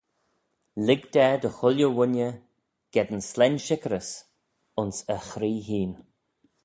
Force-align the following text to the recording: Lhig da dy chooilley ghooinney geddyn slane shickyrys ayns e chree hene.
Lhig 0.85 1.01
da 1.13 1.27
dy 1.41 1.51
chooilley 1.57 1.91
ghooinney 1.95 2.33
geddyn 2.93 3.23
slane 3.31 3.59
shickyrys 3.65 4.11
ayns 4.79 4.97
e 5.15 5.17
chree 5.27 5.61
hene. 5.67 5.97